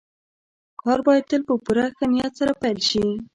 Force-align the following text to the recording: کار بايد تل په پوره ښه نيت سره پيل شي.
کار 0.81 0.99
بايد 1.05 1.23
تل 1.31 1.41
په 1.49 1.53
پوره 1.63 1.85
ښه 1.95 2.05
نيت 2.13 2.31
سره 2.39 2.51
پيل 2.61 2.79
شي. 2.89 3.03